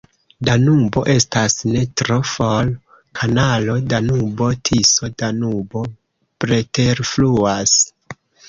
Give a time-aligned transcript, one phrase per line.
[0.47, 2.71] Danubo estas ne tro for,
[3.19, 5.85] kanalo Danubo-Tiso-Danubo
[6.45, 7.79] preterfluas.